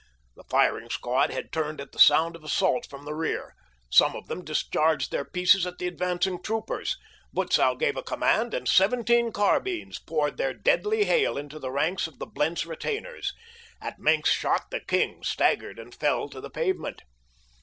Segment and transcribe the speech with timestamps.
[0.35, 3.53] The firing squad had turned at the sound of assault from the rear.
[3.91, 6.97] Some of them discharged their pieces at the advancing troopers.
[7.31, 12.17] Butzow gave a command and seventeen carbines poured their deadly hail into the ranks of
[12.17, 13.31] the Blentz retainers.
[13.79, 17.03] At Maenck's shot the "king" staggered and fell to the pavement.